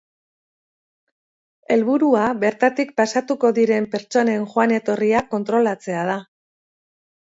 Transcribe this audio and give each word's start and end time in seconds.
Helburua, 1.75 2.23
bertatik 2.45 2.93
pasatuko 3.01 3.53
diren 3.59 3.87
pertsonen 3.95 4.49
joan-etorria 4.55 5.23
kontrolatzea 5.35 6.11
da. 6.13 6.17